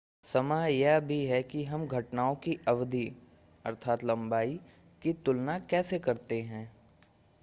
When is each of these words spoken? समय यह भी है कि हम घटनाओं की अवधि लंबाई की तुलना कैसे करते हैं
समय 0.23 0.73
यह 0.73 0.99
भी 0.99 1.25
है 1.25 1.41
कि 1.43 1.63
हम 1.63 1.85
घटनाओं 1.87 2.35
की 2.35 2.57
अवधि 2.67 3.05
लंबाई 4.03 4.59
की 5.01 5.13
तुलना 5.25 5.59
कैसे 5.59 5.99
करते 5.99 6.41
हैं 6.41 6.69